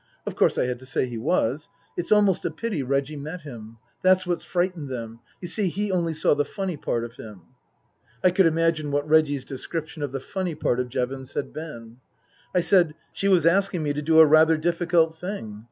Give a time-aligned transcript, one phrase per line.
[0.25, 1.69] Of course I had to say he was.
[1.95, 3.77] It's almost a pity Reggie met him.
[4.01, 5.19] That's what's frightened them.
[5.43, 7.41] You see, he only saw the funny part of him."
[8.23, 11.97] (I could imagine what Reggie's description of the funny part of Jevons had been.)
[12.55, 15.59] I said, she was asking me to do a rather difficult thing.